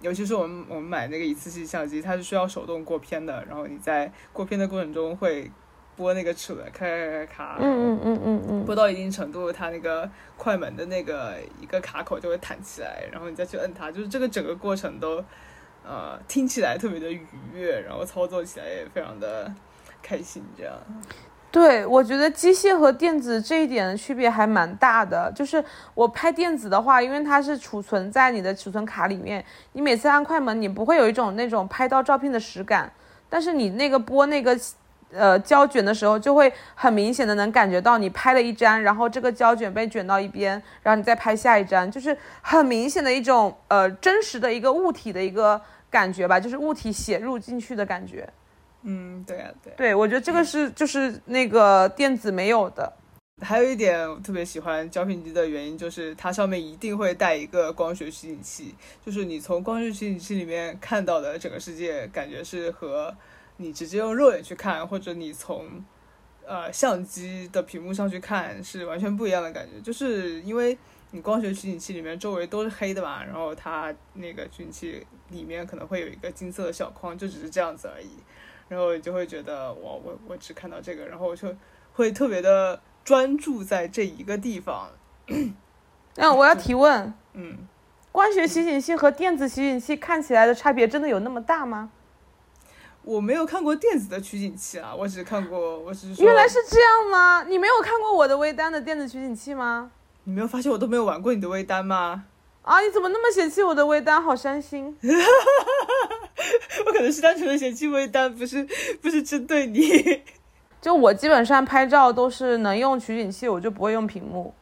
[0.00, 5.50] 尤其是我们我们买那个一次性相机，它是需要手动过片的，然后你在过片的过程中会
[5.96, 15.16] 拨那个齿轮，咔咔咔咔，嗯嗯嗯嗯嗯，拨到一定程度，它那个快门的那个一个卡口就会弹起来，然后你再去摁它，就是这个整个过程都，
[15.84, 19.52] 呃，听起来特别的愉悦，然后操作起来也非常的。
[20.02, 20.74] 开心这样，
[21.50, 25.32] 对我觉得机械和电子这一点的区别还蛮大的。
[25.34, 32.92] 就是我拍电子的话，因为它是储存在你的储存卡里面，你每次按快门，你不会有一种那种拍到照片的实感。
[33.30, 34.58] 但是你那个播那个
[35.10, 48.28] 呃胶卷的时候，就会很明显的能感觉到你拍了一张，然后这个胶卷被卷到一边，然后你再拍下一张，就是很明显的一种呃真实的一个物体的一个感觉吧，就是物体写入进去的感觉。
[48.82, 52.92] 嗯，对啊，对，对我觉得这个是就是那个电子没有的。
[53.40, 58.74] 还有一点我特别喜欢胶片机的原因，就是它上面一定会带一个光学取景器，
[59.06, 63.14] 就是你从光学取景器里面看到的整个世界，感觉是和
[63.58, 65.84] 你直接用肉眼去看，或者你从
[66.44, 70.76] 呃相机的屏幕上去看是完全不一样的感觉，就是因为
[71.12, 78.10] 你光学取景器里面周围都是黑的嘛，然后它那个取景器里面可能会有一个金色的小框，就只是这样子而已，
[78.68, 81.48] 然后你就会觉得我，我我只看到这个，然后我就
[81.94, 84.90] 会特别的专注在这一个地方。
[86.16, 87.56] 那我要提问，嗯，
[88.12, 91.90] 光学取景器和电子取景器看起来的差别真的有那么大吗？
[93.02, 97.44] 我没有看过电子的取景器啊，我只看过，我只是说原来是这样吗？
[97.44, 99.90] 你没有看过我的微单的电子取景器吗？
[100.24, 102.24] 你没有发现我都没有玩过你的微单吗？
[102.62, 104.22] 啊，你怎么那么嫌弃我的微单？
[104.22, 104.94] 好伤心。
[106.86, 108.66] 我可能是单纯的嫌弃微单，不是
[109.02, 109.80] 不是针对你。
[110.80, 114.54] 就我基本上拍照都是能用取景器，我就不会用屏幕。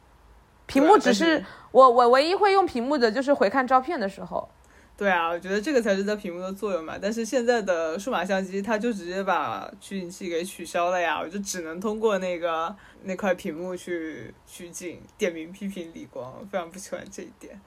[0.66, 4.48] 屏幕只是是我我唯一会用屏幕的就是回看照片的时候。
[4.96, 6.94] 对啊，我觉得这个才是在屏幕的作用嘛。
[7.00, 14.98] 但是现在的数码相机，它就直接把取景器给取消了呀，我就只能通过那个那块屏幕去取景。
[15.18, 17.60] 点名批评李光，我非常不喜欢这一点。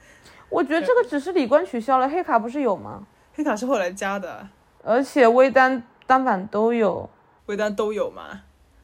[0.49, 3.05] 我觉得这个只是李光取消了，黑卡不是有吗？
[3.35, 4.47] 黑卡是后来加的，
[4.83, 7.09] 而且微单单反都有。
[7.45, 8.41] 微单都有嘛。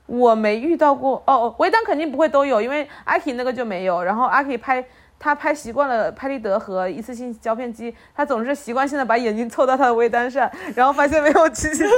[0.08, 4.04] 我没遇到过哦，哦，微单肯定不会都有，因为阿 K 那个就没有。
[4.04, 4.86] 然后阿 K 拍
[5.18, 11.84] 他拍习惯了拍立得和一次性胶片机，他总是习惯性的把眼睛凑到他的微单上，然后发现没有取景器。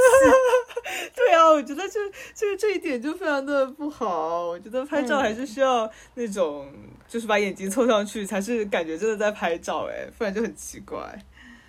[1.13, 1.99] 对啊，我觉得这
[2.33, 4.45] 这这一点就非常的不好。
[4.45, 6.65] 我觉得拍照还是需要那种，
[7.10, 10.97] 就是把眼睛凑上去，才是感觉真的在拍照，哎，不然就很奇怪。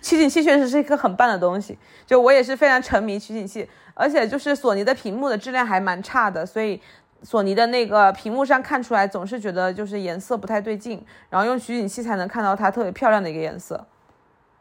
[0.01, 6.81] 取景器确实是一个很棒的东西，就我也是非常沉迷取景器，而且就是索尼的屏幕的质量还蛮差的，所以
[7.21, 13.85] 索尼的那个屏幕上看出来总是觉得就是颜色不太对劲，然后用取景器才能看到它特别漂亮的一个颜色，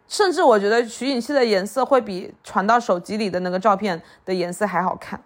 [0.08, 5.22] 甚至我觉得取景器的颜色会比传到手机里的那个照片的颜色还好看。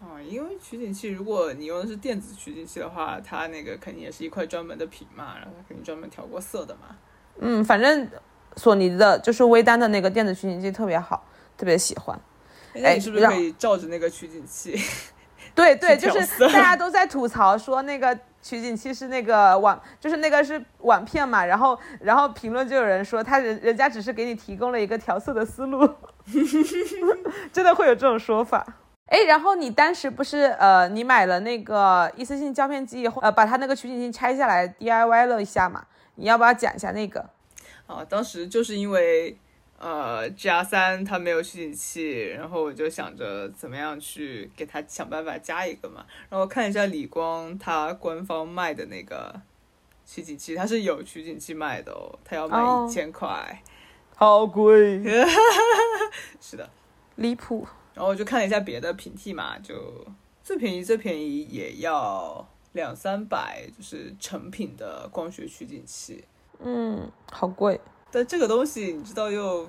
[0.00, 6.94] 啊，因为取景器，如果你用的是电子取景器的话，它那个肯定也是一块专门的屏嘛，然后它肯定专门调过色的嘛。
[7.40, 8.06] 嗯，反正
[8.56, 11.24] 索尼的就是微单的那个电子取景器特别好，
[11.56, 12.18] 特别喜欢。
[12.74, 14.76] 哎那你是不是让可以照着那个取景器？
[15.54, 25.88] 对对，就是大家都在吐槽说那个取景器是那个网，就是那个是网片嘛，然后然后评论就有人说他人人家只是给你提供了一个调色的思路
[27.52, 28.66] 真的会有这种说法。
[29.06, 35.84] 哎，然后你当时不是呃，你买了那个一次性胶片机以后，呃，把它那个取景器拆下来 DIY 了一下嘛？
[36.16, 37.24] 你要不要讲一下那个？
[37.86, 39.36] 啊，当时就是因为
[39.78, 46.04] 呃 G R 三它没有取景器，然后我就想着怎么样去给它想办法加一个嘛。
[46.30, 49.38] 然后看一下理光它官方卖的那个
[50.06, 53.62] 取景器，它是有取景器卖的哦，它要卖哦一千块。
[54.16, 55.02] 好贵，
[56.40, 56.70] 是的，
[57.16, 57.66] 离谱。
[57.94, 60.06] 然后我就看了一下别的平替嘛，就
[60.42, 66.24] 最便宜最便宜也要两三百，就是成品的光学取景器。
[66.60, 67.80] 嗯，好贵。
[68.10, 69.68] 但这个东西你知道又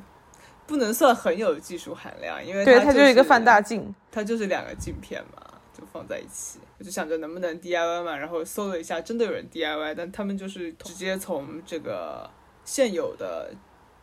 [0.67, 3.93] 不能算很有技术含量，因为对，它它就是一个放大镜。
[4.11, 5.41] 它就是两个镜片嘛，
[5.73, 6.59] 就放在一起。
[6.77, 12.29] 我就想着能不能 DIY 嘛，然后搜了一下，真的有人 DIY，但他们就是直接从这个
[12.63, 13.53] 现有的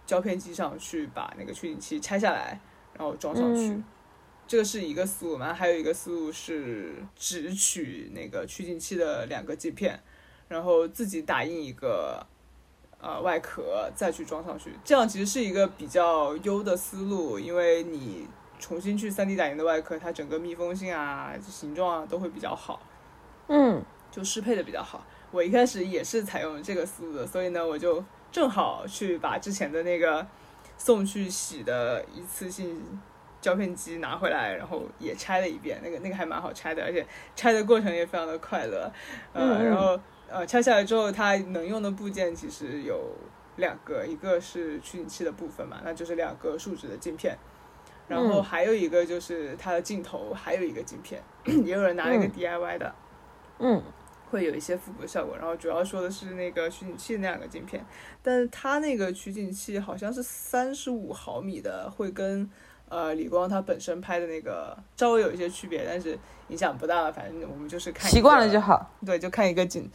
[0.06, 2.60] 胶片机上去把那个取景器拆下来，
[2.98, 3.68] 然后装上去。
[3.68, 3.84] 嗯
[4.44, 9.98] 这个是一个思路嘛，还有一个思路是只取那个取景器的两个镜片，
[10.48, 12.26] 然后自己打印一个
[13.02, 18.28] 呃外壳再去装上去，这样其实是一个比较优的思路，因为你
[18.60, 22.80] 重新去 3D 打印的外壳，它整个密封性啊、形状啊都会比较好，
[23.48, 25.04] 嗯，就适配的比较好。
[25.32, 30.24] 我一开始也是采用这个思路的，所以呢，我就正好去把之前的那个
[30.78, 33.00] 送去洗的一次性
[33.40, 38.92] 胶片机拿回来，然后也拆了一遍，那个那个还蛮好拆的，而且拆的过程也非常的快乐。
[39.32, 39.98] 呃，嗯嗯然后
[40.32, 43.14] 呃拆下来之后，它能用的部件其实有
[43.56, 47.36] 两个，一个是取景器的部分嘛，那就是两个树脂的镜片。
[48.08, 51.22] 然后嗯还有一个就是它的镜头，还有一个镜片，
[51.64, 52.94] 也有人拿了一个嗯 DIY 的，
[53.60, 53.82] 嗯，
[54.30, 55.36] 会有一些复古的效果。
[55.36, 57.82] 然后主要说的是那个取景器那两个镜片，
[58.20, 62.50] 但是它那个取景器好像是三十五毫米的，会跟
[62.88, 66.18] 呃李光它本身拍的那个稍微有一些区别，但是
[66.48, 67.10] 影响不大。
[67.10, 68.90] 反正我们就是看习惯了就好。
[69.06, 69.88] 对，就看一个景，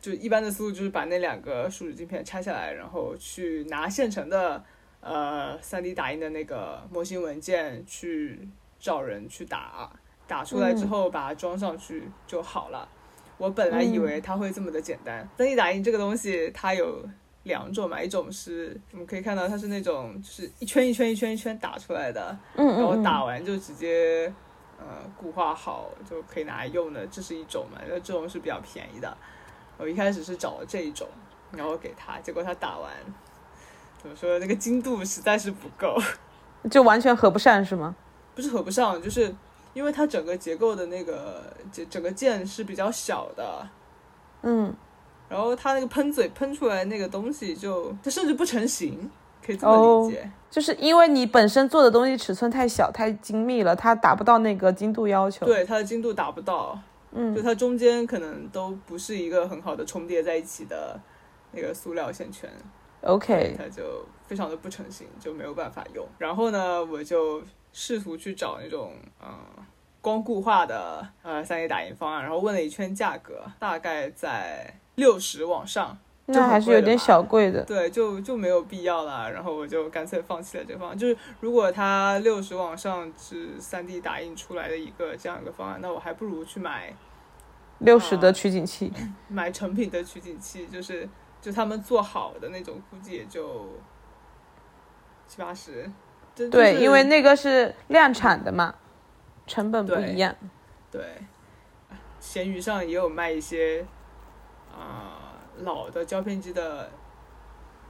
[0.00, 4.64] 就一般的思路就是把那两个树脂镜片拆下来，然后去拿现成的
[5.00, 9.90] 呃 3D 打印的那个模型文件去找人去打，
[10.26, 12.88] 打出来之后把它装上去就好了。
[13.38, 15.28] 我本来以为它会这么的简单。
[15.36, 17.04] 3D 打印这个东西它有
[17.42, 24.32] 两种嘛，一种是我们可以看到它是那种就是一圈一圈一圈一圈打出来的，嗯然后打完就直接
[24.78, 29.16] 呃固化好就可以拿来用的，这是一种嘛，那这种是比较便宜的。
[29.78, 31.06] 我一开始是找了这一种，
[31.52, 32.90] 然后给他，结果他打完，
[34.02, 35.96] 怎么说那个精度实在是不够，
[36.70, 37.94] 就完全合不上是吗？
[38.34, 39.34] 不是合不上，就是
[39.74, 43.68] 因为它整个结构的那个整整个键是比较小的，
[44.42, 44.74] 嗯，
[45.28, 49.10] 然后它那个喷嘴喷出来那个东西就它甚至不成形，
[49.44, 50.30] 可以这么理解。
[50.50, 55.44] 就是因为你本身做的东西尺寸太小太精密了，它达不到那个精度要求。
[55.44, 56.78] 对，它的精度达不到，
[57.12, 60.98] 嗯，就它中间可能都不是一个很好的重叠在一起的
[61.52, 62.50] 那个塑料线圈
[63.02, 66.06] ，OK，它就非常的不成型，就没有办法用。
[66.18, 67.42] 然后呢，我就
[67.72, 69.66] 试图去找那种嗯、呃
[70.00, 75.98] 光固化的呃 3D 打印方案，然后问了一圈价格，大概在六十往上。
[76.30, 77.62] 那还是有点小贵的。
[77.64, 80.96] 对，就就没有必要了，然后我就干脆放弃了这个方案。
[80.96, 86.94] 就是如果它六十往上是 3D 打印出来的一个这样一个方案，那我还不如去买
[87.78, 88.92] 六十的取景器，
[89.28, 91.08] 买成品的取景器，就是
[91.40, 93.66] 就他们做好的那种，估计也就
[95.26, 95.90] 七八十。
[96.34, 98.74] 对，就是因为那个是量产的嘛，
[99.46, 100.34] 成本不一样。
[100.90, 101.02] 对，
[102.20, 103.84] 闲鱼上也有卖一些
[104.72, 105.27] 啊、
[105.62, 106.90] 老的胶片机的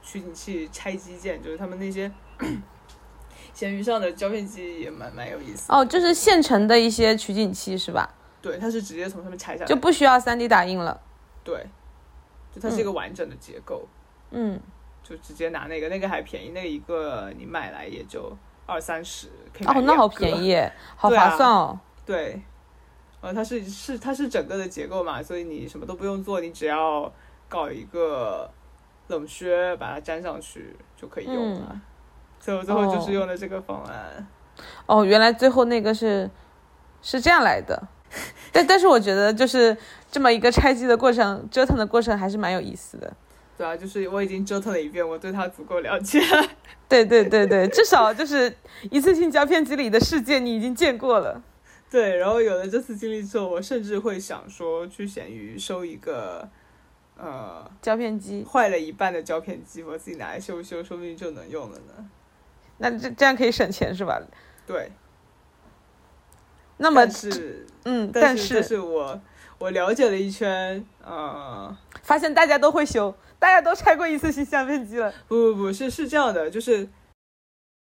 [0.03, 2.11] 取景器拆机件，就是他们那些
[3.53, 5.73] 闲鱼上的胶片机也蛮蛮有意思。
[5.73, 8.09] 哦，就是现成的一些取景器是吧？
[8.41, 11.01] 对，它是直接从上面拆下来，就不需要 3D 打印了。
[11.43, 11.67] 对，
[12.55, 13.87] 就它是一个完整的结构，
[14.31, 14.61] 嗯，
[15.03, 19.29] 就直接拿那个，那个还便宜，那个一个你买来也就二三十，
[19.67, 20.57] 哦，那好便宜，
[20.95, 21.81] 好划算哦。
[22.07, 22.41] 对，
[23.21, 27.13] 呃，它是是它是整个的结构嘛，所以你什么都不用做，你只要
[27.49, 28.51] 搞一个
[29.09, 31.81] 冷靴把它粘上去就可以用了。
[32.41, 34.27] 所以我最后就是哦用的这个方案。
[34.87, 36.31] 哦，原来最后那个是
[37.03, 37.89] 是这样来的。
[38.53, 39.77] 但但是我觉得就是
[40.11, 43.13] 这么一个拆机的过程，折腾的过程还是蛮有意思的。
[43.57, 46.21] 对啊，就是我已经折腾了一遍，我对它足够了解。
[46.89, 48.57] 对对对对，至少就是
[48.91, 51.43] 一次性胶片机里的世界你已经见过了。
[51.91, 56.49] 对，然后有了这次经历之后，我甚至会想说去闲鱼收一个，
[57.19, 62.09] 呃，胶片机，坏了一半的胶片机，我自己拿来修一修，说不定就能用了呢。
[62.79, 64.23] 那这这样可以省钱是吧？
[64.65, 64.93] 对，
[66.77, 69.21] 那么但是嗯，但但是但是我
[69.59, 75.13] 我了解了一圈，呃，发现大家都会修，大家都拆过一次性相片机了。
[75.27, 76.89] 不不不是是这样的，就是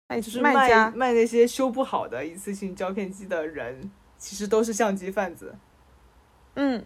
[0.09, 5.55] 卖就是卖卖家卖那些修不好的一次性胶片机的人，其实都是相机贩子。
[6.55, 6.83] 嗯，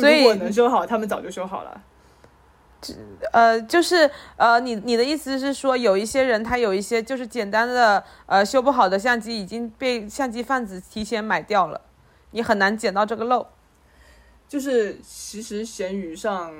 [0.00, 1.82] 所以就如果能修好，他们早就修好了。
[3.32, 11.80] 呃，就是呃，你你的意思是说，有一些人他有一些就是简单的呃修不好的相机已经被相机贩子提前买掉了，
[12.30, 13.46] 你很难捡到这个漏。
[14.46, 16.54] 就是其实闲鱼上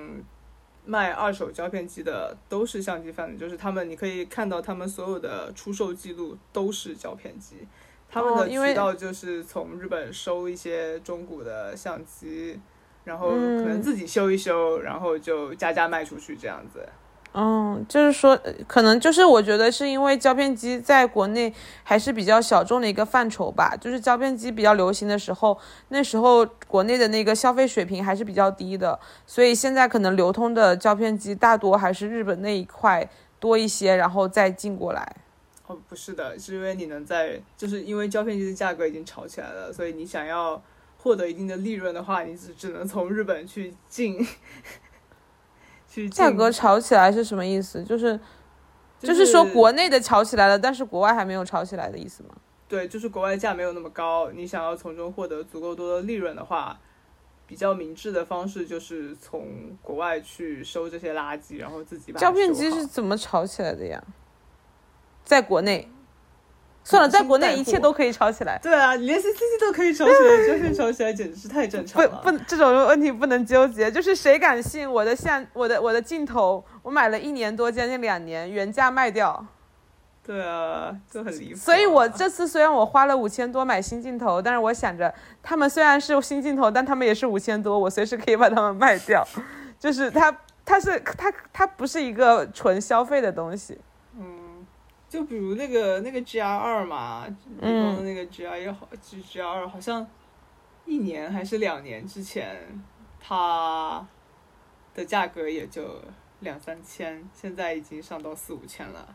[0.84, 7.68] 卖二手胶片机的都是相机贩子，就是他们你可以看到他们所有的出售记录都是胶片机，
[8.08, 12.58] 他们的渠道就是从日本收一些中古的相机，
[13.06, 16.86] 然后可嗯能自己修一修，然后就加价卖出去这样子。
[17.38, 21.52] 嗯，就是说，呃可能就是我觉得是因为胶片机在国内
[21.84, 23.76] 还是比较小众的一个范畴吧。
[23.78, 25.56] 就是胶片机比较流行的时候，
[25.88, 35.16] 那时候国内的那个消费水平还是比较低的，所以现在可能流通的胶片机大多还是日本那一块多一些，然后再进过来。
[35.66, 40.62] 哦，不是的，是因为你能在，就是因为胶片机的价格已经炒起来了，所以你想要
[41.06, 44.18] 获得一定的利润的话，你只只能从日本去进，
[45.88, 47.84] 去进价格炒起来是什么意思？
[47.84, 48.18] 就是
[48.98, 52.30] 就就是说国内的炒起来了，但是国外还没有炒起来的意思吗？
[52.66, 56.76] 对，就是国外价没有那么高，你想要从中获得足够多的利润的话，
[57.46, 64.02] 比较明智的方式就是从国外去收这些垃圾，然后自己把它胶片机是怎么炒起来的呀？
[65.22, 65.88] 在国内，
[66.88, 68.56] 算了，在国内一切都可以吵起来。
[68.62, 72.20] 对啊，你连 CCD 都可以吵起来，就是吵起来简直是太正常不了。
[72.22, 73.90] 不，这种问题不能纠结。
[73.90, 79.44] 就是谁敢信我的相我的我的镜头，我买了一年多，将近两年，原价卖掉。
[80.24, 81.58] 对啊，就很离谱啊。
[81.58, 85.12] 所以我这次虽然我花了五千多买新镜头，但是我想着
[85.42, 89.26] 他们虽然是新镜头，但他们也是五千多，我随时可以把它们卖掉。
[89.80, 93.76] 就是它它是它它不是一个纯消费的东西。
[95.06, 97.26] 嗯，就比如那个那个 GR 二嘛，
[97.60, 100.06] 嗯那个 GR 一好，G GR 二好像
[100.84, 102.82] 一年还是两年之前，
[103.20, 104.06] 它
[104.94, 106.02] 的价格也就
[106.40, 109.14] 两三千，现在已经上到四五千了。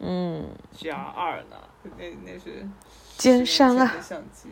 [0.00, 1.56] 嗯，GR 二呢，
[1.96, 2.68] 那那是
[3.16, 4.48] 奸商啊10年前的相机。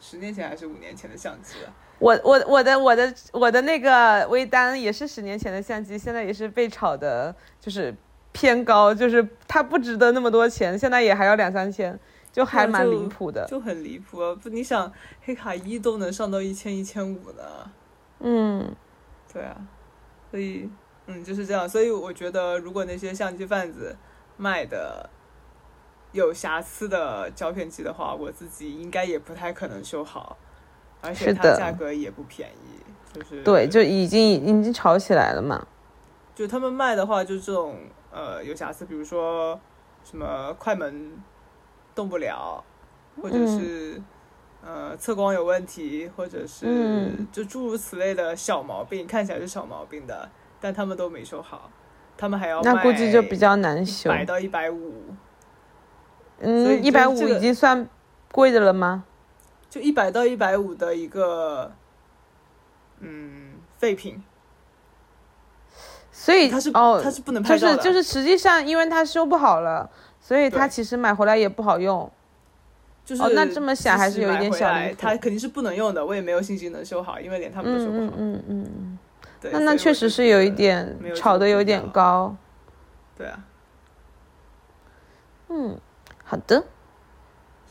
[0.00, 1.72] 十年前还是五年前的相机了。
[2.00, 7.94] 我我我的我的我的那个微单也是十年前的相机，现在也是被炒的，就是
[8.32, 11.98] 偏高，就是它不值得那么多钱，现在也还要两三千，
[12.32, 13.46] 就还蛮离谱的。
[13.46, 14.34] 就很离谱啊！
[14.42, 14.90] 不，你想
[15.22, 17.42] 黑卡一都能上到一千一千五呢？
[18.20, 18.74] 嗯，
[19.32, 19.56] 对啊，
[20.30, 20.68] 所以
[21.06, 21.68] 嗯就是这样。
[21.68, 23.96] 所以我觉得，如果那些相机贩子
[24.36, 25.08] 卖的
[26.12, 30.36] 有瑕疵的胶片机的话，我自己应该也不太可能修好。
[31.04, 32.78] 而且它价格也不便宜，
[33.12, 35.66] 就是对，就已经已经炒起来了嘛。
[36.32, 37.76] 就他们卖的话，就这种
[38.12, 39.58] 呃有瑕疵，比如说
[40.04, 41.12] 什么快门
[41.94, 42.62] 动不了，
[43.20, 44.00] 或者是
[44.64, 51.70] 呃测光有问题，或者是就诸如此类的小毛病，看起来是小毛病的，但他们都没修好，
[52.16, 55.14] 他们还要那估计就比较难修，百到一百五。
[56.44, 57.88] 嗯，一百五已经算
[58.32, 59.04] 贵的了吗？
[59.70, 61.72] 就一百到一百五的一个，
[62.98, 64.22] 嗯，废品，
[66.22, 72.08] 所以它是哦，它是不能拍照的，就是就是实际上，因为它修不好了，所以它其实买回来也不好用。
[73.04, 78.12] 就是哦，那这么想还是有一点小离它肯定是不能用的，我也没有信心能修好，因为连他们都修不好。
[78.16, 78.98] 嗯嗯嗯嗯。
[79.40, 82.36] 对，那那确实是有一点炒的有点高。
[83.18, 83.40] 对啊。
[85.48, 85.76] 嗯，
[86.22, 86.62] 好的。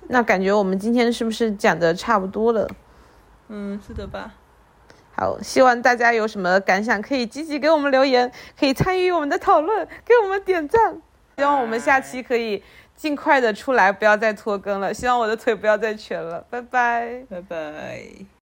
[0.10, 2.68] 那感觉我们今天是不是讲的差不多了？
[3.47, 4.34] 嗯，是的吧。
[5.22, 10.99] 好，希望大家有什么感想，可以积极给我们留言，可以参与我们的讨论，给我们点赞。
[11.38, 12.63] 希望我们下期可以
[12.95, 14.91] 尽快的出来，不要再拖更了。
[14.91, 16.43] 希望我的腿不要再瘸了。
[16.49, 18.32] 拜拜，拜拜。